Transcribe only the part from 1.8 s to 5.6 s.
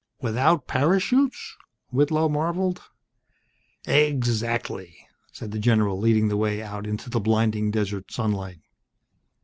Whitlow marveled. "Exactly," said the